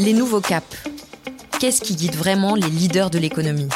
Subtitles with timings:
[0.00, 0.78] Les nouveaux caps.
[1.58, 3.68] Qu'est-ce qui guide vraiment les leaders de l'économie?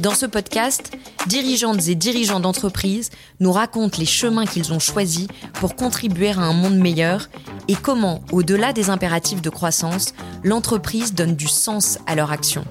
[0.00, 0.90] Dans ce podcast,
[1.28, 6.52] dirigeantes et dirigeants d'entreprises nous racontent les chemins qu'ils ont choisis pour contribuer à un
[6.52, 7.28] monde meilleur
[7.68, 12.64] et comment, au-delà des impératifs de croissance, l'entreprise donne du sens à leur action.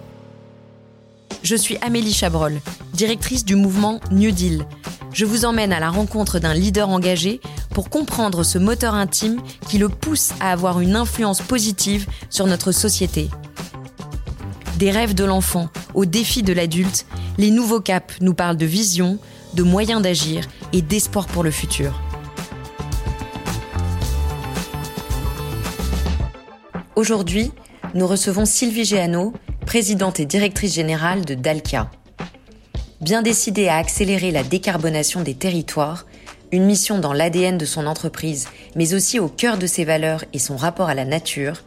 [1.44, 2.60] Je suis Amélie Chabrol,
[2.92, 4.66] directrice du mouvement New Deal.
[5.12, 7.42] Je vous emmène à la rencontre d'un leader engagé
[7.72, 12.72] pour comprendre ce moteur intime qui le pousse à avoir une influence positive sur notre
[12.72, 13.30] société.
[14.78, 17.06] Des rêves de l'enfant aux défis de l'adulte,
[17.38, 19.18] les nouveaux caps nous parlent de vision,
[19.56, 22.00] de moyens d'agir et d'espoir pour le futur.
[26.96, 27.52] Aujourd'hui,
[27.96, 29.34] nous recevons Sylvie Géano,
[29.66, 31.90] présidente et directrice générale de Dalkia.
[33.02, 36.06] Bien décidée à accélérer la décarbonation des territoires,
[36.52, 40.40] une mission dans l'ADN de son entreprise, mais aussi au cœur de ses valeurs et
[40.40, 41.64] son rapport à la nature,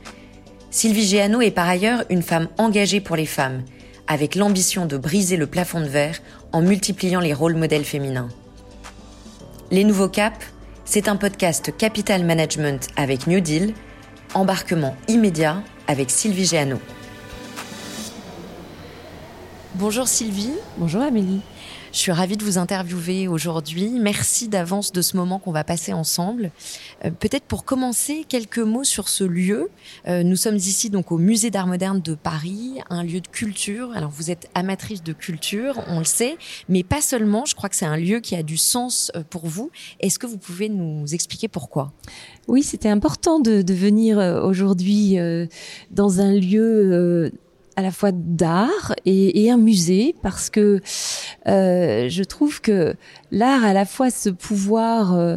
[0.71, 3.63] Sylvie Géano est par ailleurs une femme engagée pour les femmes,
[4.07, 6.19] avec l'ambition de briser le plafond de verre
[6.53, 8.29] en multipliant les rôles modèles féminins.
[9.71, 10.37] Les Nouveaux Caps,
[10.85, 13.73] c'est un podcast Capital Management avec New Deal,
[14.35, 16.79] embarquement immédiat avec Sylvie Géano.
[19.83, 20.55] Bonjour Sylvie.
[20.79, 21.41] Bonjour Amélie.
[21.91, 23.91] Je suis ravie de vous interviewer aujourd'hui.
[23.99, 26.53] Merci d'avance de ce moment qu'on va passer ensemble.
[27.05, 29.71] Euh, peut-être pour commencer, quelques mots sur ce lieu.
[30.07, 33.91] Euh, nous sommes ici donc au Musée d'Art Moderne de Paris, un lieu de culture.
[33.97, 36.37] Alors vous êtes amatrice de culture, on le sait,
[36.69, 37.45] mais pas seulement.
[37.45, 39.73] Je crois que c'est un lieu qui a du sens euh, pour vous.
[39.99, 41.93] Est-ce que vous pouvez nous expliquer pourquoi?
[42.47, 45.17] Oui, c'était important de, de venir aujourd'hui
[45.91, 47.33] dans un lieu
[47.77, 50.81] à la fois d'art et, et, un musée parce que
[51.47, 52.95] euh, je trouve que
[53.31, 55.37] l'art a à la fois ce pouvoir euh,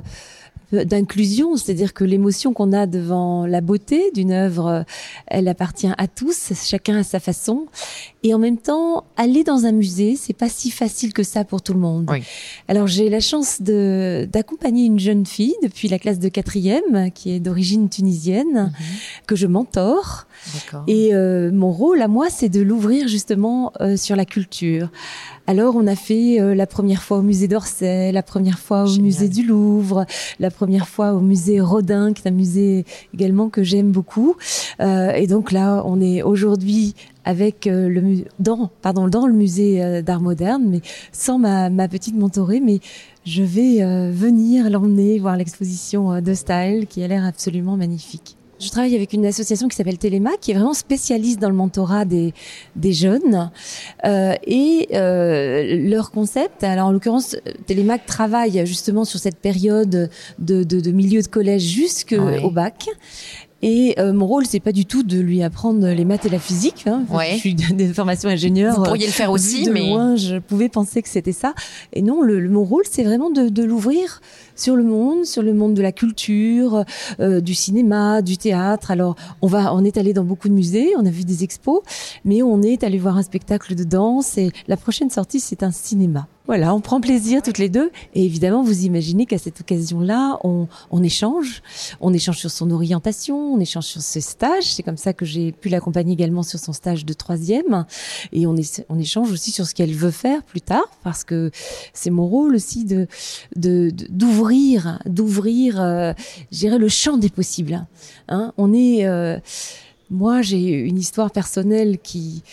[0.72, 4.83] d'inclusion, c'est-à-dire que l'émotion qu'on a devant la beauté d'une œuvre,
[5.27, 7.67] elle appartient à tous, chacun à sa façon.
[8.23, 11.61] Et en même temps, aller dans un musée, c'est pas si facile que ça pour
[11.61, 12.10] tout le monde.
[12.11, 12.23] Oui.
[12.67, 17.31] Alors j'ai la chance de d'accompagner une jeune fille depuis la classe de quatrième, qui
[17.31, 19.26] est d'origine tunisienne, mm-hmm.
[19.27, 20.26] que je mentore.
[20.88, 24.89] Et euh, mon rôle à moi, c'est de l'ouvrir justement euh, sur la culture.
[25.48, 28.98] Alors, on a fait euh, la première fois au musée d'Orsay, la première fois au
[28.98, 30.05] musée du Louvre,
[30.39, 34.36] la première fois au musée Rodin, qui est un musée également que j'aime beaucoup.
[34.80, 36.95] Euh, et donc là, on est aujourd'hui
[37.26, 42.16] avec euh, le dans pardon dans le musée d'art moderne, mais sans ma, ma petite
[42.16, 42.80] mentorée, mais
[43.26, 48.35] je vais venir l'emmener voir l'exposition de Style qui a l'air absolument magnifique.
[48.60, 52.05] Je travaille avec une association qui s'appelle Téléma, qui est vraiment spécialiste dans le mentorat
[52.05, 52.33] des,
[52.76, 53.52] des jeunes.
[54.05, 57.36] Euh, et euh, leur concept, alors en l'occurrence,
[57.66, 62.88] Télémac travaille justement sur cette période de, de, de milieu de collège jusqu'au bac.
[63.67, 66.37] Et euh, mon rôle, c'est pas du tout de lui apprendre les maths et la
[66.37, 66.86] physique.
[66.86, 67.03] Hein.
[67.09, 67.31] Ouais.
[67.33, 68.76] Je suis des formations ingénieur.
[68.76, 71.55] Vous pourriez le faire aussi, de mais loin, je pouvais penser que c'était ça.
[71.92, 74.21] Et non, le, mon rôle, c'est vraiment de, de l'ouvrir
[74.55, 76.86] sur le monde, sur le monde de la culture,
[77.20, 78.92] euh, du cinéma, du théâtre.
[78.92, 81.81] Alors, on va, on est allé dans beaucoup de musées, on a vu des expos,
[82.23, 84.37] mais on est allé voir un spectacle de danse.
[84.37, 86.27] Et la prochaine sortie, c'est un cinéma.
[86.48, 87.92] Voilà, on prend plaisir toutes les deux.
[88.14, 91.64] Et évidemment, vous imaginez qu'à cette occasion-là, on, on, échange.
[92.02, 94.73] On échange sur son orientation, on échange sur ses stages.
[94.73, 97.86] C'est comme ça que j'ai pu l'accompagner également sur son stage de troisième.
[98.32, 101.50] Et on, est, on échange aussi sur ce qu'elle veut faire plus tard, parce que
[101.94, 103.08] c'est mon rôle aussi de
[103.55, 106.14] d'ouvrir, de, d'ouvrir, euh,
[106.52, 107.86] le champ des possibles.
[108.28, 109.39] Hein on est euh,
[110.11, 112.44] moi, j'ai une histoire personnelle qui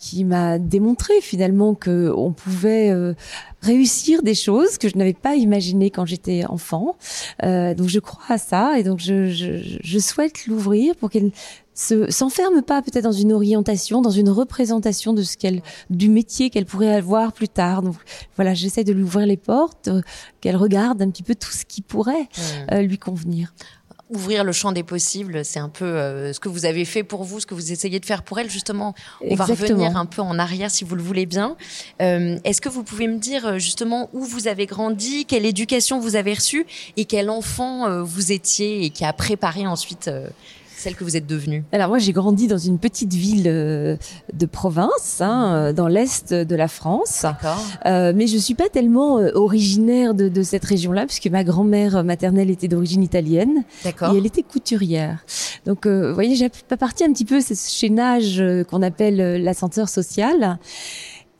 [0.00, 3.12] qui m'a démontré finalement que on pouvait euh,
[3.60, 6.96] réussir des choses que je n'avais pas imaginées quand j'étais enfant.
[7.44, 11.30] Euh, donc je crois à ça et donc je, je, je souhaite l'ouvrir pour qu'elle
[11.74, 16.50] se s'enferme pas peut-être dans une orientation, dans une représentation de ce qu'elle du métier
[16.50, 17.82] qu'elle pourrait avoir plus tard.
[17.82, 17.96] Donc
[18.36, 20.02] voilà, j'essaie de lui ouvrir les portes, euh,
[20.40, 22.28] qu'elle regarde un petit peu tout ce qui pourrait
[22.72, 23.54] euh, lui convenir
[24.10, 27.24] ouvrir le champ des possibles, c'est un peu euh, ce que vous avez fait pour
[27.24, 28.50] vous, ce que vous essayez de faire pour elle.
[28.50, 31.56] Justement, on va revenir un peu en arrière si vous le voulez bien.
[32.02, 36.00] Euh, Est-ce que vous pouvez me dire euh, justement où vous avez grandi, quelle éducation
[36.00, 36.66] vous avez reçue
[36.96, 40.10] et quel enfant euh, vous étiez et qui a préparé ensuite
[40.80, 41.62] celle que vous êtes devenue?
[41.72, 43.96] Alors moi j'ai grandi dans une petite ville euh,
[44.32, 47.26] de province, hein, euh, dans l'est de la France.
[47.86, 52.02] Euh, mais je suis pas tellement euh, originaire de, de cette région-là, puisque ma grand-mère
[52.02, 53.64] maternelle était d'origine italienne.
[53.84, 54.14] D'accord.
[54.14, 55.24] Et elle était couturière.
[55.66, 60.58] Donc vous voyez, j'ai pas partie un petit peu ce chaînage qu'on appelle l'ascenseur social.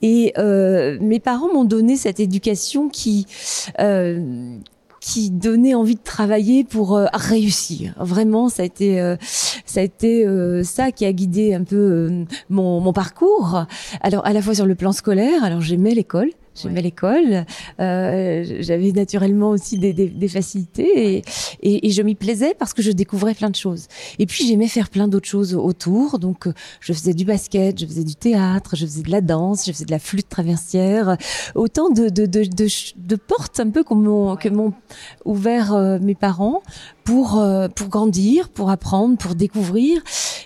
[0.02, 3.26] Et euh, mes parents m'ont donné cette éducation qui
[5.00, 7.94] qui donnait envie de travailler pour euh, réussir.
[7.98, 9.16] Vraiment, ça a été euh,
[9.64, 13.64] ça a été euh, ça qui a guidé un peu mon, mon parcours.
[14.02, 16.30] Alors à la fois sur le plan scolaire, alors j'aimais l'école,
[16.62, 17.44] J'aimais l'école.
[17.80, 21.22] Euh, J'avais naturellement aussi des, des, des facilités et,
[21.62, 23.86] et, et je m'y plaisais parce que je découvrais plein de choses.
[24.18, 26.18] Et puis j'aimais faire plein d'autres choses autour.
[26.18, 26.48] Donc
[26.80, 29.84] je faisais du basket, je faisais du théâtre, je faisais de la danse, je faisais
[29.84, 31.16] de la flûte traversière.
[31.54, 32.66] Autant de, de, de, de,
[32.96, 34.72] de portes un peu que m'ont que m'ont
[35.24, 36.62] ouvert euh, mes parents
[37.04, 40.02] pour euh, pour grandir, pour apprendre, pour découvrir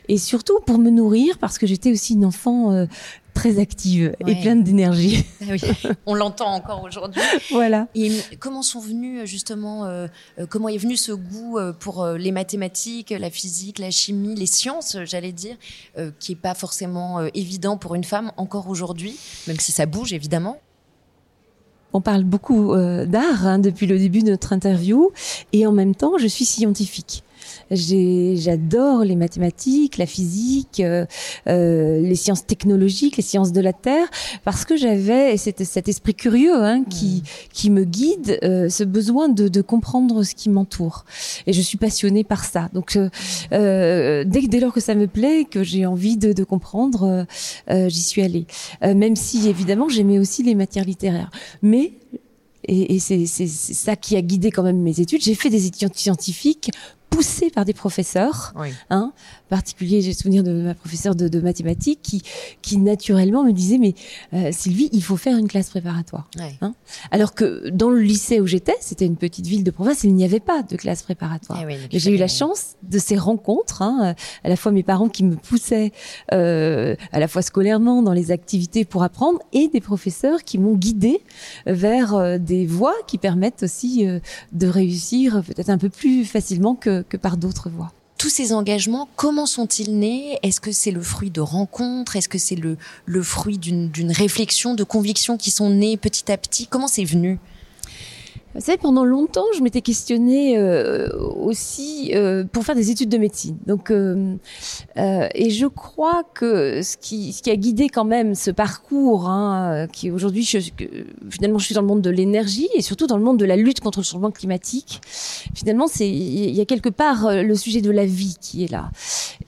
[0.08, 2.86] et surtout pour me nourrir parce que j'étais aussi une enfant euh,
[3.34, 5.24] très active et pleine d'énergie.
[5.46, 5.60] Ah oui,
[6.06, 7.20] on l'entend encore aujourd'hui.
[7.50, 7.88] voilà.
[7.94, 10.06] Et comment sont venus justement, euh,
[10.38, 14.46] euh, comment est venu ce goût euh, pour les mathématiques, la physique, la chimie, les
[14.46, 15.56] sciences, j'allais dire,
[15.98, 19.16] euh, qui est pas forcément euh, évident pour une femme encore aujourd'hui,
[19.46, 20.58] même si ça bouge évidemment?
[21.92, 25.12] On parle beaucoup euh, d'art hein, depuis le début de notre interview
[25.52, 27.23] et en même temps, je suis scientifique.
[27.70, 31.06] J'adore les mathématiques, la physique, euh,
[31.48, 34.08] euh, les sciences technologiques, les sciences de la terre,
[34.44, 37.22] parce que j'avais cet, esprit curieux hein, qui
[37.52, 41.04] qui me guide, euh, ce besoin de, de comprendre ce qui m'entoure.
[41.46, 42.68] Et je suis passionnée par ça.
[42.72, 43.08] Donc euh,
[43.52, 47.26] euh, dès dès lors que ça me plaît, que j'ai envie de, de comprendre,
[47.68, 48.46] j'y suis allée.
[48.82, 51.30] Euh, même si évidemment j'aimais aussi les matières littéraires,
[51.62, 51.92] mais
[52.66, 55.22] et, et c'est ça qui a guidé quand même mes études.
[55.22, 56.70] J'ai fait des études scientifiques
[57.14, 58.52] poussée par des professeurs.
[58.56, 58.74] Oui.
[58.90, 59.12] Hein,
[59.48, 62.22] particulier, j'ai souvenir de ma professeure de, de, mathématiques qui,
[62.62, 63.94] qui naturellement me disait mais
[64.32, 66.28] euh, Sylvie, il faut faire une classe préparatoire.
[66.38, 66.54] Ouais.
[66.60, 66.74] Hein
[67.10, 70.24] Alors que dans le lycée où j'étais, c'était une petite ville de province, il n'y
[70.24, 71.62] avait pas de classe préparatoire.
[71.92, 75.24] Il j'ai eu la chance de ces rencontres, hein, à la fois mes parents qui
[75.24, 75.92] me poussaient
[76.32, 80.74] euh, à la fois scolairement dans les activités pour apprendre et des professeurs qui m'ont
[80.74, 81.20] guidée
[81.66, 84.20] vers euh, des voies qui permettent aussi euh,
[84.52, 87.92] de réussir peut-être un peu plus facilement que, que par d'autres voies.
[88.16, 90.38] Tous ces engagements, comment sont-ils nés?
[90.42, 92.16] Est-ce que c'est le fruit de rencontres?
[92.16, 96.30] Est-ce que c'est le, le fruit d'une d'une réflexion, de convictions qui sont nées petit
[96.30, 96.66] à petit?
[96.66, 97.38] Comment c'est venu?
[98.54, 103.18] Vous savez, pendant longtemps, je m'étais questionnée euh, aussi euh, pour faire des études de
[103.18, 103.56] médecine.
[103.66, 104.36] Donc, euh,
[104.96, 109.28] euh, et je crois que ce qui, ce qui a guidé quand même ce parcours,
[109.28, 110.44] hein, qui aujourd'hui,
[111.30, 113.56] finalement, je suis dans le monde de l'énergie et surtout dans le monde de la
[113.56, 115.00] lutte contre le changement climatique.
[115.54, 118.70] Finalement, c'est il y a quelque part euh, le sujet de la vie qui est
[118.70, 118.90] là.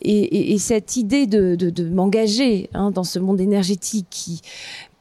[0.02, 4.40] Et, et, et cette idée de, de, de m'engager hein, dans ce monde énergétique qui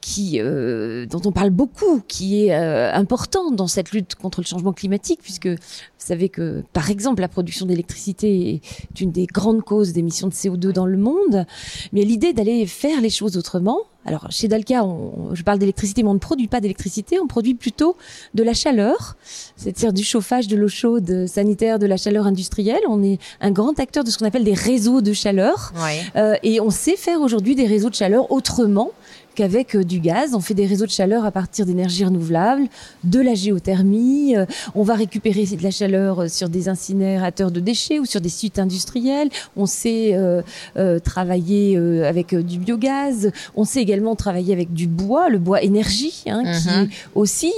[0.06, 4.46] qui, euh, dont on parle beaucoup, qui est euh, important dans cette lutte contre le
[4.46, 5.56] changement climatique, puisque vous
[5.98, 8.60] savez que, par exemple, la production d'électricité
[8.92, 11.44] est une des grandes causes d'émissions de CO2 dans le monde.
[11.92, 16.10] Mais l'idée d'aller faire les choses autrement, alors chez Dalca, on, je parle d'électricité, mais
[16.10, 17.96] on ne produit pas d'électricité, on produit plutôt
[18.34, 19.16] de la chaleur,
[19.56, 22.82] c'est-à-dire du chauffage, de l'eau chaude sanitaire, de la chaleur industrielle.
[22.88, 25.72] On est un grand acteur de ce qu'on appelle des réseaux de chaleur.
[25.82, 26.00] Ouais.
[26.14, 28.92] Euh, et on sait faire aujourd'hui des réseaux de chaleur autrement
[29.36, 30.34] qu'avec euh, du gaz.
[30.34, 32.66] On fait des réseaux de chaleur à partir d'énergies renouvelables,
[33.04, 34.36] de la géothermie.
[34.36, 38.20] euh, on va récupérer de la chaleur euh, sur des incinérateurs de déchets ou sur
[38.20, 39.28] des sites industriels.
[39.56, 40.42] On sait euh,
[40.76, 43.30] euh, travailler euh, avec du biogaz.
[43.54, 46.82] On sait également travailler avec du bois, le bois énergie, hein, qui Mhm.
[46.84, 47.52] est aussi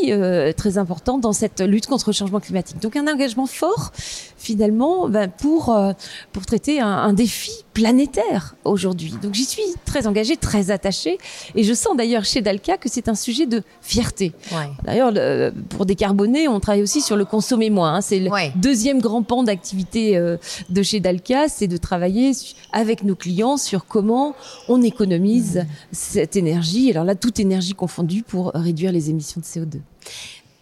[0.56, 2.78] très important dans cette lutte contre le changement climatique.
[2.82, 3.92] Donc un engagement fort
[4.38, 5.92] finalement ben, pour euh,
[6.32, 9.14] pour traiter un, un défi planétaire aujourd'hui.
[9.22, 11.18] Donc j'y suis très engagée, très attachée,
[11.54, 14.32] et je sens d'ailleurs chez Dalca que c'est un sujet de fierté.
[14.52, 14.68] Ouais.
[14.84, 17.94] D'ailleurs, le- pour décarboner, on travaille aussi sur le consommer moins.
[17.96, 18.00] hein.
[18.00, 18.52] C'est le Ouais.
[18.56, 20.36] deuxième grand pan d'activité euh,
[20.70, 22.32] de chez Dalca, c'est de travailler
[22.72, 24.34] avec nos clients sur comment
[24.68, 26.90] on économise cette énergie.
[26.90, 29.78] Alors là, toute énergie confondue pour réduire les émissions de CO2.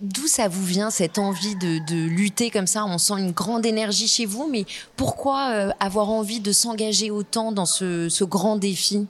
[0.01, 2.85] D'où ça vous vient cette envie de, de lutter comme ça?
[2.85, 7.51] On sent une grande énergie chez vous, mais pourquoi euh, avoir envie de s'engager autant
[7.51, 9.07] dans ce, ce grand défi?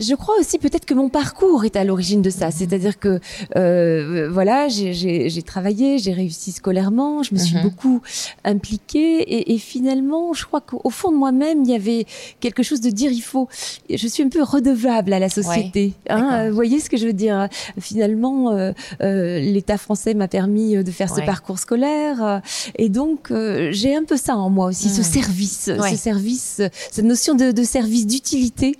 [0.00, 2.50] Je crois aussi peut-être que mon parcours est à l'origine de ça.
[2.50, 3.20] C'est-à-dire que
[3.56, 7.62] euh, voilà, j'ai- travaillé, j'ai réussi scolairement, je me suis Mhm.
[7.62, 8.00] beaucoup
[8.44, 12.06] impliquée et, et finalement, je crois qu'au fond de moi-même, il y avait
[12.40, 13.48] quelque chose de dire il faut.
[13.90, 15.92] Je suis un peu redevable à la société.
[16.08, 17.48] hein, vous voyez ce que je veux dire?
[17.78, 18.72] Finalement, euh,
[19.02, 21.20] euh, l'État français m'a permis euh, de faire Ouais.
[21.20, 22.38] ce parcours scolaire euh,
[22.76, 23.32] et donc
[23.70, 25.04] j'ai un peu ça en moi aussi, ce Mhm.
[25.06, 25.90] service, Ouais.
[25.90, 28.76] ce service, cette notion de, de service d'utilité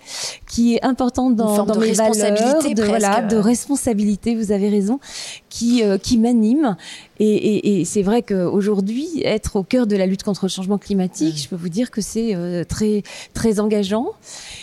[0.48, 1.01] qui est importante
[1.36, 3.28] dans, forme dans de mes valeurs, responsabilité de, voilà, presque.
[3.28, 4.34] de responsabilité.
[4.34, 5.00] Vous avez raison,
[5.48, 6.76] qui euh, qui m'anime.
[7.18, 10.78] Et, et, et c'est vrai qu'aujourd'hui, être au cœur de la lutte contre le changement
[10.78, 13.02] climatique, je peux vous dire que c'est euh, très
[13.34, 14.08] très engageant.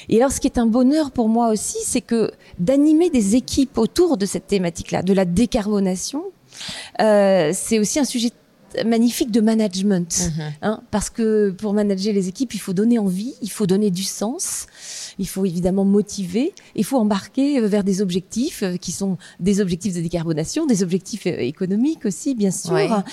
[0.09, 3.77] Et alors, ce qui est un bonheur pour moi aussi, c'est que d'animer des équipes
[3.77, 6.23] autour de cette thématique-là, de la décarbonation.
[7.01, 8.31] euh, c'est aussi un sujet
[8.85, 10.43] magnifique de management, mhm.
[10.61, 14.03] hein, parce que pour manager les équipes, il faut donner envie, il faut donner du
[14.03, 14.67] sens,
[15.19, 20.01] il faut évidemment motiver, il faut embarquer vers des objectifs qui sont des objectifs de
[20.01, 23.03] décarbonation, des objectifs économiques aussi, bien sûr,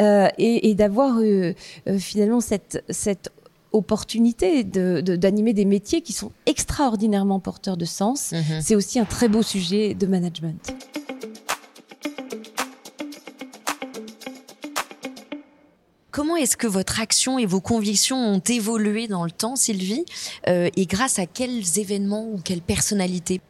[0.00, 1.54] euh, et, et d'avoir euh,
[1.98, 3.30] finalement cette, cette
[3.72, 8.32] opportunité d'animer de, des métiers qui sont extraordinairement porteurs de sens.
[8.32, 8.60] Mhm.
[8.60, 10.74] C'est aussi un très beau sujet de management.
[16.14, 20.04] Comment est-ce que votre action et vos convictions ont évolué dans le temps, Sylvie
[20.46, 23.40] euh, Et grâce à quels événements ou quelles personnalités?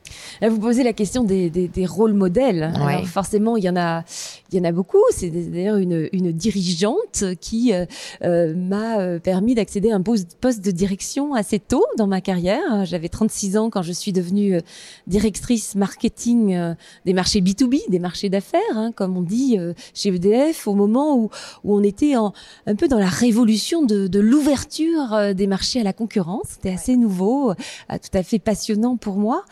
[0.42, 2.72] Vous posez la question des, des, rôles modèles.
[2.74, 4.04] Alors forcément, il y en a,
[4.50, 5.02] il y en a beaucoup.
[5.10, 7.86] C'est d'ailleurs une, une, dirigeante qui euh,
[8.22, 12.84] euh m'a euh, permis d'accéder à un poste, de direction assez tôt dans ma carrière.
[12.84, 14.60] J'avais 36 ans quand je suis devenue
[15.06, 19.58] directrice marketing des marchés B2B, des marchés d'affaires, hein, comme on dit
[19.94, 21.30] chez EDF, au moment où,
[21.64, 22.32] où on était en
[22.66, 26.46] un peu dans la révolution de, de l'ouverture des marchés à la concurrence.
[26.50, 27.54] C'était assez nouveau,
[27.88, 29.44] tout à fait passionnant pour moi.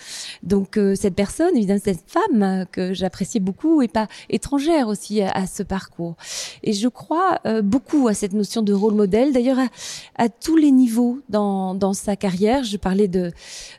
[0.42, 5.46] Donc euh, cette personne, évidemment cette femme que j'appréciais beaucoup, est pas étrangère aussi à,
[5.46, 6.16] ce parcours.
[6.62, 9.32] Et je crois beaucoup à cette notion de rôle modèle.
[9.32, 9.68] D'ailleurs, à,
[10.16, 12.64] à, tous les niveaux dans, dans sa carrière.
[12.64, 13.32] Je parlais de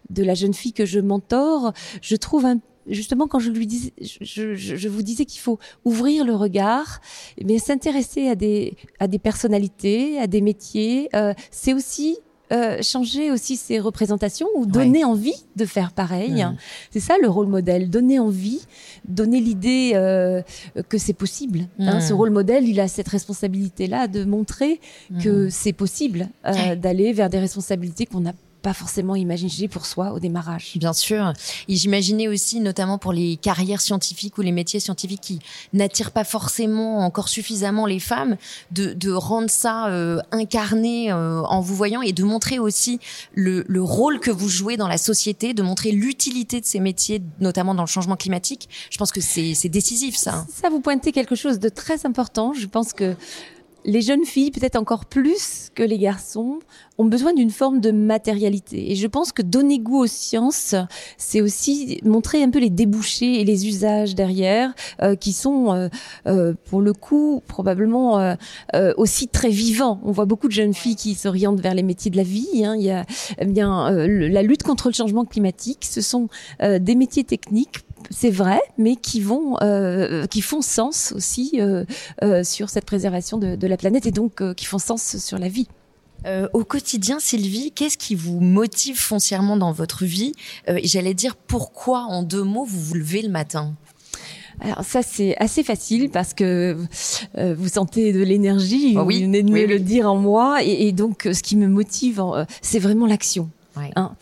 [0.10, 1.74] de la jeune fille que je mentore.
[2.01, 5.58] Je trouve un justement quand je lui disais, je, je, je vous disais qu'il faut
[5.86, 7.00] ouvrir le regard,
[7.44, 12.18] mais s'intéresser à des à des personnalités, à des métiers, euh, c'est aussi
[12.53, 16.45] euh, changer aussi ses représentations ou donner envie de faire pareil.
[16.91, 18.62] C'est ça le rôle modèle, donner envie,
[19.07, 20.41] donner l'idée euh,
[20.89, 21.62] que c'est possible.
[21.79, 22.00] Hein.
[22.00, 24.79] Ce rôle modèle, il a cette responsabilité-là de montrer
[25.24, 28.33] que c'est possible euh, d'aller vers des responsabilités qu'on n'a
[28.63, 30.72] pas forcément imaginer pour soi au démarrage.
[30.77, 31.34] Bien sûr.
[31.67, 35.39] Et j'imaginais aussi, notamment pour les carrières scientifiques ou les métiers scientifiques qui
[35.74, 38.38] n'attirent pas forcément encore suffisamment les femmes,
[38.72, 43.00] de, de rendre ça euh, incarné euh, en vous voyant et de montrer aussi
[43.34, 47.22] le, le rôle que vous jouez dans la société, de montrer l'utilité de ces métiers,
[47.41, 48.70] notamment dans le changement climatique.
[48.89, 50.46] Je pense que c'est décisif, ça.
[50.53, 52.53] Ça, vous pointez quelque chose de très important.
[52.53, 53.15] Je pense que
[53.86, 56.60] les jeunes filles, peut-être encore plus que les garçons,
[56.98, 58.92] ont besoin d'une forme de matérialité.
[58.92, 60.75] Et je pense que donner goût aux sciences,
[61.18, 65.90] c'est aussi montrer un peu les débouchés et les usages derrière, euh, qui sont, euh,
[66.28, 68.36] euh, pour le coup, probablement
[68.98, 70.00] aussi très vivants.
[70.04, 72.63] On voit beaucoup de jeunes filles qui s'orientent vers les métiers de la vie.
[72.66, 72.75] Hein.
[72.78, 73.06] Il y a
[73.40, 75.86] eh bien la lutte contre le changement climatique.
[75.86, 76.28] Ce sont
[76.60, 81.86] des métiers techniques c'est vrai, mais qui vont, euh, qui font sens aussi euh,
[82.24, 85.67] euh, sur cette préservation de, la planète et donc qui font sens sur la vie.
[86.53, 90.33] au quotidien, Sylvie, qu'est-ce qui vous motive foncièrement dans votre vie?
[90.83, 93.74] J'allais dire pourquoi, en deux mots, vous vous levez le matin?
[94.60, 96.77] Alors ça c'est assez facile parce que
[97.36, 100.91] vous sentez de l'énergie, oh oui, vous venez de me le dire en moi et,
[100.91, 102.22] donc ce qui me motive,
[102.62, 103.50] c'est vraiment l'action.
[103.75, 104.15] Hein.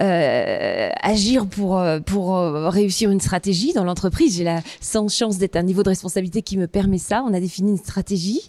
[0.00, 4.36] Euh, agir pour euh, pour euh, réussir une stratégie dans l'entreprise.
[4.36, 7.22] J'ai la sans chance d'être un niveau de responsabilité qui me permet ça.
[7.26, 8.42] On a défini une stratégie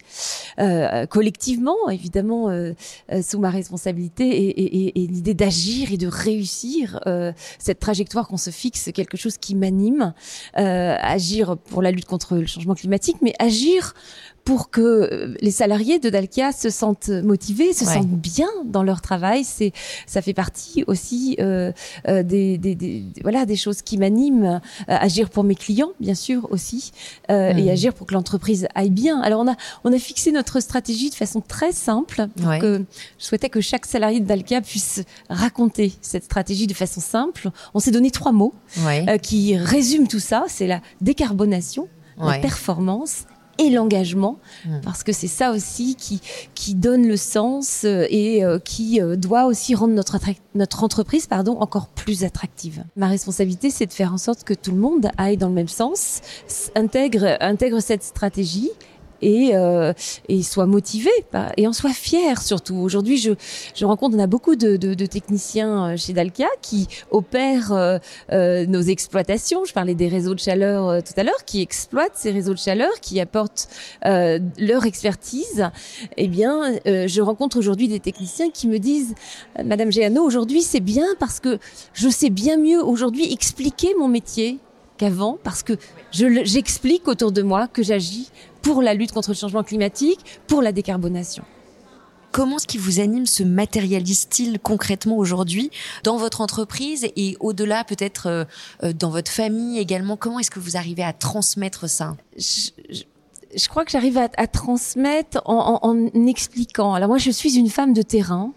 [0.59, 2.73] euh, collectivement, évidemment, euh,
[3.21, 6.99] sous ma responsabilité, et, et, et l'idée d'agir et de réussir
[7.59, 10.13] cette trajectoire qu'on se fixe, quelque chose qui m'anime.
[10.53, 13.93] agir pour la lutte contre le changement climatique, mais agir
[14.45, 19.01] pour que euh, les salariés de Dalkia se sentent motivés, se sentent bien dans leur
[19.01, 19.43] travail.
[19.43, 19.73] C'est,
[20.05, 21.71] ça fait partie aussi euh,
[22.07, 24.45] euh des, des, des, voilà des choses qui m'animent.
[24.45, 26.91] Euh, agir pour mes clients, bien sûr aussi,
[27.31, 27.69] euh, et mmh.
[27.69, 29.19] agir pour que l'entreprise aille bien.
[29.21, 32.27] Alors on a on a fixé notre stratégie de façon très simple.
[32.35, 32.85] Pour que
[33.17, 37.49] je souhaitais que chaque salarié de Dalkia puisse raconter cette stratégie de façon simple.
[37.73, 38.53] On s'est donné trois mots
[39.23, 40.45] qui résument tout ça.
[40.47, 41.87] C'est la décarbonation,
[42.19, 43.25] la performance
[43.57, 44.81] et l'engagement, mmh.
[44.83, 46.21] parce que c'est ça aussi qui,
[46.53, 50.17] qui donne le sens euh, et euh, qui euh, doit aussi rendre notre,
[50.55, 52.83] notre entreprise pardon, encore plus attractive.
[52.95, 55.67] Ma responsabilité, c'est de faire en sorte que tout le monde aille dans le même
[55.67, 56.21] sens,
[56.75, 58.71] intègre, intègre cette stratégie
[59.25, 59.91] et, euh,
[60.29, 61.09] et soit motivé
[61.57, 62.75] et en soit fier surtout.
[62.75, 63.31] Aujourd'hui, je,
[63.73, 67.97] je rencontre, on a beaucoup de, de, de techniciens euh, chez Dalkia qui opèrent euh,
[68.31, 69.65] euh, nos exploitations.
[69.65, 72.59] Je parlais des réseaux de chaleur euh, tout à l'heure, qui exploitent ces réseaux de
[72.59, 73.67] chaleur, qui apportent
[74.03, 75.69] leur expertise.
[76.17, 79.15] Eh bien, je rencontre aujourd'hui des techniciens qui me disent,
[79.63, 81.57] Madame Géano, aujourd'hui c'est bien parce que
[81.93, 84.59] je sais bien mieux aujourd'hui expliquer mon métier
[84.97, 85.73] qu'avant parce que
[86.11, 88.29] j'explique autour de moi que j'agis
[88.61, 91.43] pour la lutte contre le changement climatique, pour la décarbonation.
[92.31, 95.71] comment ce qui vous anime se matérialise-t-il concrètement aujourd'hui
[96.03, 100.17] dans votre entreprise et au-delà peut-être euh, dans votre famille également?
[100.17, 102.17] Comment est-ce que vous arrivez à transmettre ça?
[102.37, 106.93] Je, crois que j'arrive à, transmettre en, en expliquant.
[106.93, 108.51] Alors moi, je suis une femme de terrain.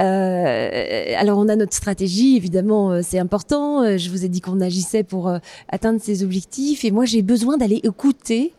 [0.00, 3.82] Euh, alors on a notre stratégie, évidemment, euh, c'est important.
[3.82, 5.32] Euh, je vous ai dit qu'on agissait pour
[5.68, 8.52] atteindre ces objectifs, et moi j'ai besoin d'aller écouter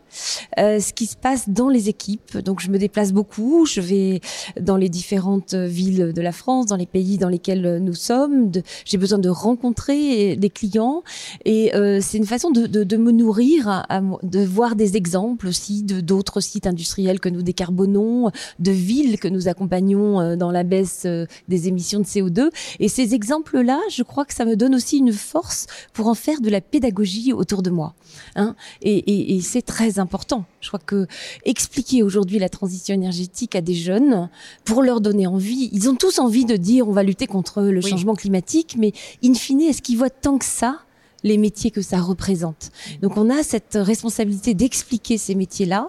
[0.58, 2.38] euh, ce qui se passe dans les équipes.
[2.38, 4.20] Donc je me déplace beaucoup, je vais
[4.60, 8.50] dans les différentes villes de la France, dans les pays dans lesquels nous sommes.
[8.84, 11.02] J'ai besoin de rencontrer des clients
[11.44, 13.84] et euh, c'est une façon de, me nourrir,
[14.22, 19.48] de voir des exemples aussi d'autres sites industriels que nous décarbonons, de villes que nous
[19.48, 22.50] accompagnons euh, dans la baisse euh, des émissions de CO2.
[22.80, 26.40] Et ces exemples-là, je crois que ça me donne aussi une force pour en faire
[26.40, 27.94] de la pédagogie autour de moi.
[28.34, 30.44] Hein et c'est très important important.
[30.60, 31.08] Je crois que
[31.44, 34.30] expliquer aujourd'hui la transition énergétique à des jeunes
[34.64, 37.80] pour leur donner envie, ils ont tous envie de dire on va lutter contre le
[37.80, 38.92] changement climatique, mais
[39.24, 40.78] in fine, est-ce qu'ils voient tant que ça
[41.24, 42.70] les métiers que ça représente?
[43.02, 45.88] Donc on a cette responsabilité d'expliquer ces métiers-là.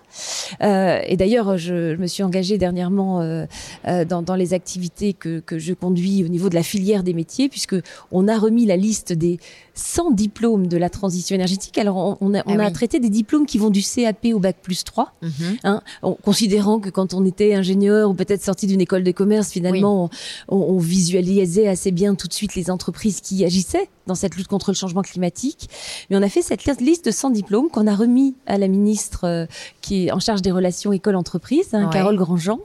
[0.64, 3.46] Euh, et d'ailleurs, je, je, me suis engagée dernièrement euh,
[3.88, 7.14] euh, dans, dans, les activités que, que, je conduis au niveau de la filière des
[7.14, 7.76] métiers, puisque
[8.12, 9.40] on a remis la liste des
[9.78, 11.78] 100 diplômes de la transition énergétique.
[11.78, 14.40] Alors on, on a, on ah a traité des diplômes qui vont du CAP au
[14.40, 15.32] bac plus 3, mhm.
[15.64, 19.52] hein, en, considérant que quand on était ingénieur ou peut-être sorti d'une école de commerce,
[19.52, 20.10] finalement,
[20.48, 24.48] on, on visualisait assez bien tout de suite les entreprises qui agissaient dans cette lutte
[24.48, 25.70] contre le changement climatique.
[26.10, 29.26] Mais on a fait cette liste de 100 diplômes qu'on a remis à la ministre
[29.26, 29.46] euh,
[29.82, 32.60] qui est en charge des relations école-entreprise, hein, Carole Grandjean.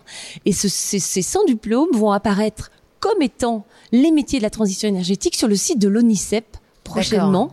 [0.47, 4.89] Et ce, ces, ces 100 diplômes vont apparaître comme étant les métiers de la transition
[4.89, 7.51] énergétique sur le site de l'ONICEP prochainement.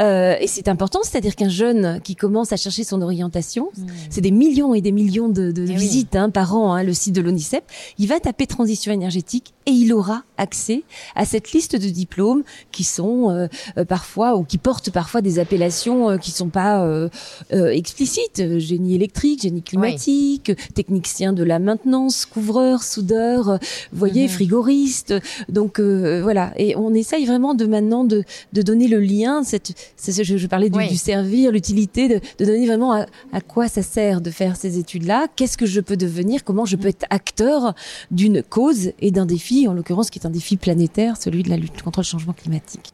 [0.00, 3.86] Euh, et c'est important, c'est-à-dire qu'un jeune qui commence à chercher son orientation, hmm.
[4.10, 6.94] c'est des millions et des millions de, de eh visites hein, par an, hein, le
[6.94, 7.64] site de l'ONICEP,
[7.98, 10.84] il va taper transition énergétique et il aura accès
[11.16, 15.38] à cette liste de diplômes qui sont euh, euh parfois ou qui portent parfois des
[15.38, 17.08] appellations euh, qui sont pas euh,
[17.52, 18.58] euh, explicites.
[18.58, 23.58] Génie électrique génie climatique technicien de la maintenance couvreur soudeur
[23.92, 24.28] voyez mhm.
[24.28, 25.14] frigoriste.
[25.48, 26.52] Donc voilà.
[26.56, 29.74] Et on essaye vraiment de maintenant de, de donner le lien cette
[30.06, 33.82] je, je parlais du, du servir l'utilité de, de, donner vraiment à, à, quoi ça
[33.82, 36.44] sert de faire ces études là qu'est-ce que je peux devenir?
[36.44, 37.74] Comment je peux être acteur
[38.10, 41.56] d'une cause et d'un défi en l'occurrence qui est un défi planétaire, celui de la
[41.56, 42.92] lutte contre le changement climatique.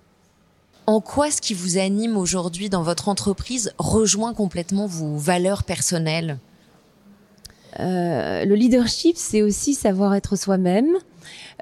[0.87, 6.38] En quoi ce qui vous anime aujourd'hui dans votre entreprise rejoint complètement vos valeurs personnelles?
[7.81, 10.88] Euh, Le leadership, c'est aussi savoir être soi-même.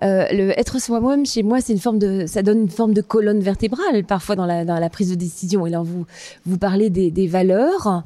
[0.03, 3.03] Euh, le être soi-même chez moi, c'est une forme de, ça donne une forme de
[3.03, 5.67] colonne vertébrale parfois dans la, dans la prise de décision.
[5.67, 6.07] Et là, vous
[6.47, 8.03] vous parlez des, des valeurs.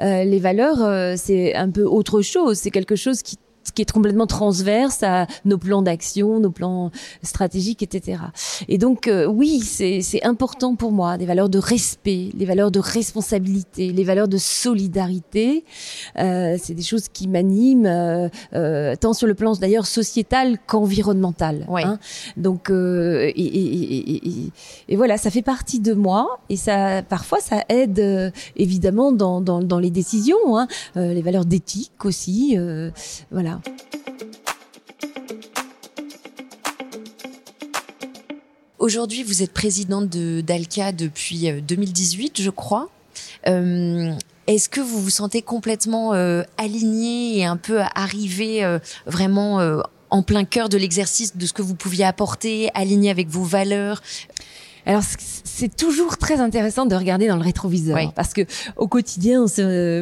[0.00, 2.56] Euh, les valeurs, euh, c'est un peu autre chose.
[2.58, 3.36] C'est quelque chose qui
[3.74, 6.90] qui est complètement transverse à nos plans d'action, nos plans
[7.22, 8.22] stratégiques, etc.
[8.68, 12.78] Et donc, euh, oui, c'est important pour moi, des valeurs de respect, les valeurs de
[12.78, 15.64] responsabilité, les valeurs de solidarité.
[16.18, 21.66] Euh, c'est des choses qui m'animent, euh, euh tant sur le plan d'ailleurs sociétal qu'environnemental.
[21.68, 21.84] Ouais.
[21.84, 21.98] Hein.
[22.36, 24.52] Donc, euh, et, et, et,
[24.88, 29.62] et, voilà, ça fait partie de moi, et ça, parfois, ça aide évidemment dans, dans,
[29.62, 32.56] dans les décisions, hein, les valeurs d'éthique aussi,
[33.30, 33.60] voilà.
[38.84, 42.90] Aujourd'hui, vous êtes présidente de d'Alca depuis 2018, euh, je crois.
[43.46, 44.12] Euh,
[44.46, 48.62] est-ce que vous vous sentez complètement euh, alignée et un peu arrivée
[49.06, 53.44] vraiment en plein cœur de l'exercice de ce que vous pouviez apporter, alignée avec vos
[53.44, 54.02] valeurs?
[54.86, 55.02] Alors
[55.44, 58.42] c'est toujours très intéressant de regarder dans le rétroviseur parce que
[58.76, 59.46] au quotidien,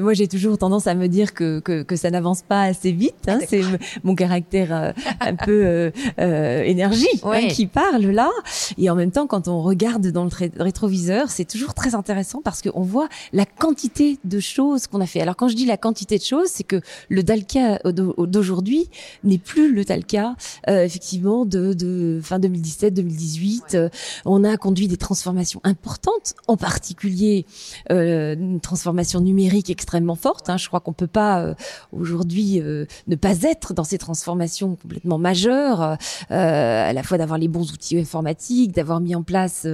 [0.01, 3.15] moi j'ai toujours tendance à me dire que que, que ça n'avance pas assez vite.
[3.29, 3.63] Hein, ah, c'est
[4.03, 8.31] mon caractère euh, un peu euh, euh énergie hein, qui parle là.
[8.79, 12.63] Et en même temps, quand on regarde dans le rétroviseur, c'est toujours très intéressant parce
[12.63, 15.21] qu'on voit la quantité de choses qu'on a fait.
[15.21, 18.89] Alors quand je dis la quantité de choses, c'est que le Dalca d'aujourd'hui
[19.25, 20.35] n'est plus le Dalca
[20.69, 23.91] euh, effectivement de, de fin 2017-2018.
[24.25, 27.47] On a des transformations importantes, en particulier
[27.91, 30.51] euh, une transformation numérique extrêmement forte.
[30.51, 30.57] Hein.
[30.57, 31.55] Je crois qu'on peut pas euh,
[31.93, 35.97] aujourd'hui euh, ne pas être dans ces transformations complètement majeures,
[36.31, 39.67] à la fois d'avoir les bons outils informatiques, d'avoir mis en place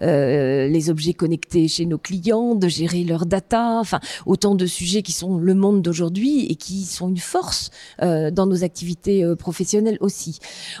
[0.00, 5.12] les objets connectés chez nos clients, de gérer leurs data, enfin autant de sujets qui
[5.12, 10.38] sont le monde d'aujourd'hui et qui sont une force dans nos activités professionnelles aussi.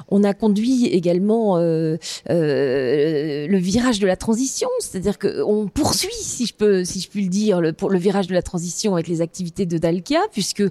[0.08, 1.98] On a conduit également le
[3.66, 8.34] virage de la transition, c'est-à-dire qu'on poursuit, si je peux, le dire, le, virage de
[8.34, 10.62] la transition avec les activités de Dalkia, puisque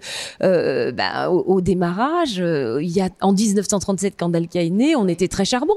[0.42, 4.96] euh, bah, au, au, démarrage, euh, il y a en 1937 quand Dalkia est né,
[4.96, 5.76] on était très charbon.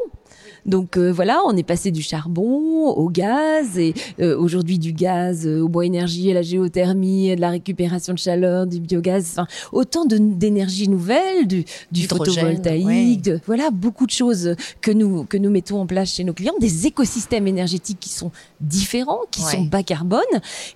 [0.68, 5.46] Donc euh, voilà, on est passé du charbon au gaz et euh, aujourd'hui du gaz
[5.46, 9.46] euh, au bois énergie, à la géothermie, de la récupération de chaleur, du biogaz, enfin
[9.72, 15.50] autant d'énergie nouvelle, du, du photovoltaïque, de, voilà beaucoup de choses que nous que nous
[15.50, 19.82] mettons en place chez nos clients, des écosystèmes énergétiques qui sont différents, qui sont bas
[19.82, 20.20] carbone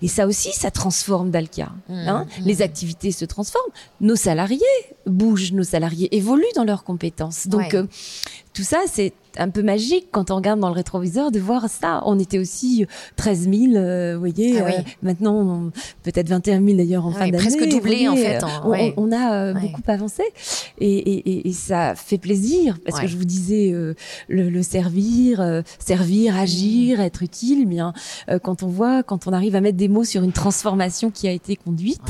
[0.01, 1.71] et ça aussi ça transforme Dalkia.
[1.87, 2.45] Mmh, hein mmh.
[2.45, 4.59] Les activités se transforment, nos salariés
[5.05, 7.47] bougent, nos salariés évoluent dans leurs compétences.
[7.47, 7.75] Donc
[8.53, 12.01] tout ça c'est un peu magique quand on regarde dans le rétroviseur de voir ça.
[12.05, 12.85] On était aussi
[13.15, 14.59] 13 000, euh, vous voyez.
[14.59, 15.71] Ah euh, maintenant,
[16.03, 17.37] peut-être 21 000 d'ailleurs en fin d'année.
[17.37, 18.39] Presque doublé en fait.
[18.97, 20.23] on, a euh, beaucoup avancé
[20.79, 23.71] et, et, et, ça fait plaisir parce que je vous disais
[24.27, 27.59] le, le, servir, servir, agir, être utile.
[27.63, 27.93] Eh bien,
[28.41, 31.31] quand on voit, quand on arrive à mettre des mots sur une transformation qui a
[31.31, 32.01] été conduite,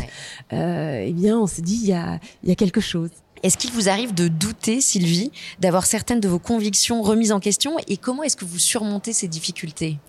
[0.52, 3.10] eh bien, on se dit il y a, il y a quelque chose.
[3.44, 5.30] Est-ce qu'il vous arrive de douter, Sylvie,
[5.60, 9.28] d'avoir certaines de vos convictions remises en question et comment est-ce que vous surmontez ces
[9.28, 10.00] difficultés?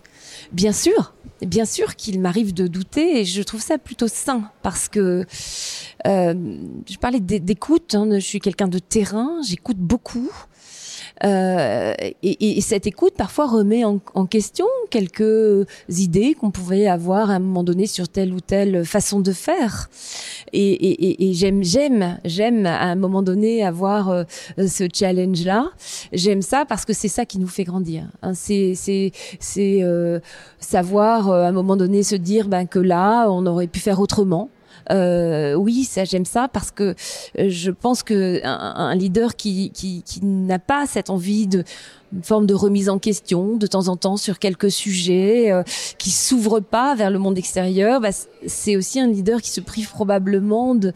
[0.53, 4.89] Bien sûr, bien sûr qu'il m'arrive de douter et je trouve ça plutôt sain parce
[4.89, 5.27] que
[6.07, 6.35] euh,
[6.89, 10.31] je parlais d'écoute, hein, je suis quelqu'un de terrain, j'écoute beaucoup.
[11.23, 17.31] Euh, et, et, cette écoute parfois remet en, en question quelques idées qu'on pouvait avoir
[17.31, 19.89] à un moment donné sur telle ou telle façon de faire.
[20.53, 24.25] Et, et j'aime, j'aime, j'aime à un moment donné avoir euh,
[24.59, 25.71] ce challenge-là.
[26.13, 28.09] J'aime ça parce que c'est ça qui nous fait grandir.
[28.23, 28.35] Hein.
[28.35, 30.19] C'est, c'est, c'est euh,
[30.59, 34.51] savoir à un moment donné se dire ben, que là, on aurait pu faire autrement.
[34.91, 36.95] Euh, oui, ça j'aime ça parce que
[37.39, 41.65] euh, je pense que un, leader qui, qui, qui n'a pas cette envie de
[42.15, 45.63] une forme de remise en question de temps en temps sur quelques sujets, euh,
[45.99, 48.11] qui s'ouvre pas vers le monde extérieur, bah,
[48.47, 50.93] c'est aussi un leader qui se prive probablement de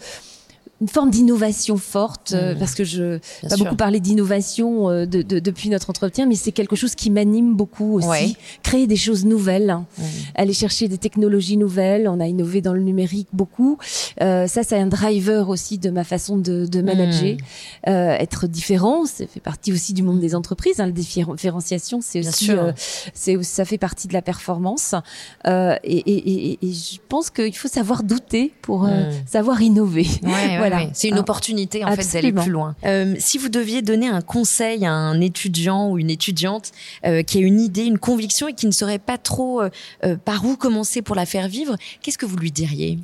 [0.81, 2.59] une forme d'innovation forte euh, mmh.
[2.59, 6.53] parce que je pas beaucoup parlé d'innovation euh, de, de, depuis notre entretien mais c'est
[6.53, 9.87] quelque chose qui m'anime beaucoup aussi créer des choses nouvelles hein.
[9.99, 10.03] mmh.
[10.37, 13.79] aller chercher des technologies nouvelles on a innové dans le numérique beaucoup
[14.21, 17.91] euh, ça c'est un driver aussi de ma façon de, de manager mmh.
[17.91, 20.87] euh, être différent ça fait partie aussi du monde des entreprises hein.
[20.87, 22.51] la différenciation c'est aussi
[23.15, 24.95] c'est ça fait partie de la performance
[25.45, 25.51] et,
[25.85, 28.89] et, et, et, je pense qu'il faut savoir douter pour
[29.27, 31.21] savoir innover ouais, c'est une ah.
[31.21, 32.75] opportunité en fait d'aller plus loin.
[32.85, 36.73] Euh, si vous deviez donner un conseil à un étudiant ou une étudiante
[37.05, 39.71] euh, qui a une idée, une conviction et qui ne saurait pas trop euh,
[40.25, 42.99] par où commencer pour la faire vivre, qu'est-ce que vous lui diriez?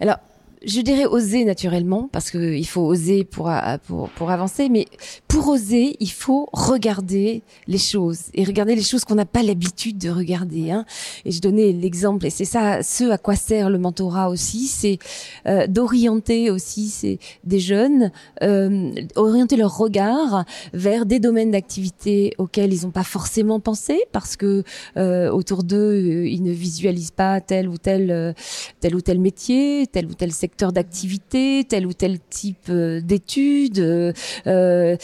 [0.00, 0.18] Alors
[0.66, 3.50] je dirais oser naturellement parce que il faut oser pour,
[3.86, 4.86] pour pour avancer mais
[5.28, 9.98] pour oser il faut regarder les choses et regarder les choses qu'on n'a pas l'habitude
[9.98, 10.84] de regarder hein.
[11.24, 14.98] et je donnais l'exemple et c'est ça ce à quoi sert le mentorat aussi c'est
[15.46, 18.10] euh, d'orienter aussi c'est des jeunes
[18.42, 24.36] euh, orienter leur regard vers des domaines d'activité auxquels ils n'ont pas forcément pensé parce
[24.36, 24.64] que
[24.96, 28.34] euh, autour d'eux ils ne visualisent pas tel ou tel
[28.80, 33.78] tel ou tel métier tel ou tel secteur d'activité, tel ou tel type euh, d'études.
[33.78, 34.12] Euh,
[34.46, 34.96] euh,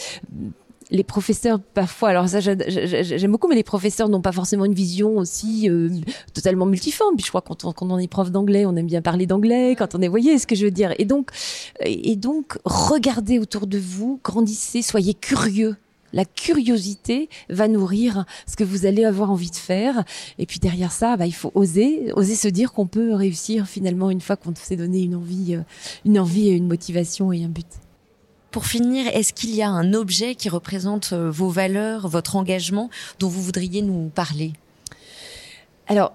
[0.89, 5.15] les professeurs parfois, alors ça j'aime beaucoup, mais les professeurs n'ont pas forcément une vision
[5.15, 5.69] aussi
[6.33, 7.15] totalement multiforme.
[7.15, 9.77] Puis je crois quand on, quand on est prof d'anglais, on aime bien parler d'anglais.
[9.77, 10.93] Quand on est, voyez ce que je veux dire.
[10.99, 11.31] Et donc,
[11.85, 15.77] et donc, regardez autour de vous, grandissez, soyez curieux
[16.13, 20.03] la curiosité va nourrir ce que vous allez avoir envie de faire.
[20.37, 24.09] Et puis derrière ça, bah, il faut oser, oser se dire qu'on peut réussir finalement
[24.09, 25.61] une fois qu'on s'est donné une envie, euh,
[26.05, 27.67] une envie et une motivation et un but.
[28.51, 32.89] Pour finir, est-ce qu'il y a un objet qui représente euh, vos valeurs, votre engagement,
[33.19, 34.53] dont vous voudriez nous parler?
[35.87, 36.13] Alors,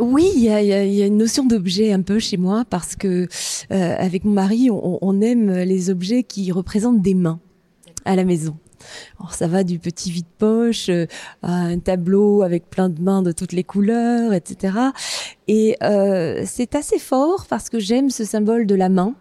[0.00, 3.28] oui, il y a, une notion d'objet un peu chez moi parce que
[3.70, 7.38] euh, avec mon mari, on, aime les objets qui représentent des mains
[8.04, 8.56] à la maison.
[9.18, 11.06] Alors ça va du petit vide-poche euh,
[11.42, 14.76] à un tableau avec plein de mains de toutes les couleurs, etc.
[15.48, 19.14] Et euh, c'est assez fort parce que j'aime ce symbole de la main.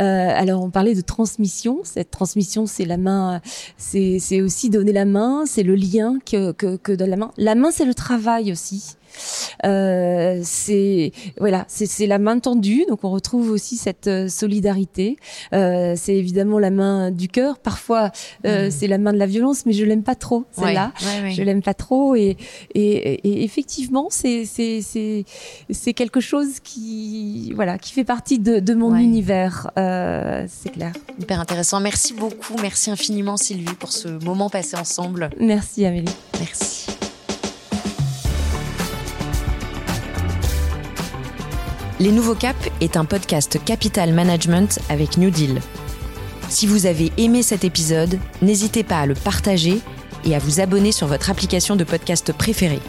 [0.00, 1.80] Euh, alors on parlait de transmission.
[1.84, 3.40] Cette transmission, c'est la main,
[3.76, 7.30] c'est aussi donner la main, c'est le lien que, que, que de la main.
[7.36, 8.96] La main, c'est le travail aussi.
[9.64, 15.16] Euh, c'est voilà, c'est la main tendue, donc on retrouve aussi cette euh, solidarité.
[15.52, 17.58] Euh, c'est évidemment la main du cœur.
[17.58, 18.10] Parfois,
[18.46, 18.70] euh, mm.
[18.70, 20.92] c'est la main de la violence, mais je l'aime pas trop celle-là.
[21.30, 22.36] Je l'aime pas trop et,
[22.74, 25.24] et, et effectivement, c'est c'est c'est
[25.70, 29.70] c'est quelque chose qui voilà qui fait partie de, de mon univers.
[29.76, 30.92] C'est clair.
[31.20, 31.80] Hyper intéressant.
[31.80, 32.54] Merci beaucoup.
[32.60, 35.30] Merci infiniment Sylvie pour ce moment passé ensemble.
[35.38, 36.14] Merci Amélie.
[36.38, 37.01] Merci.
[42.00, 45.60] Les Nouveaux Caps est un podcast Capital Management avec New Deal.
[46.48, 49.80] Si vous avez aimé cet épisode, n'hésitez pas à le partager
[50.24, 52.80] et à vous abonner sur votre application de podcast préférée.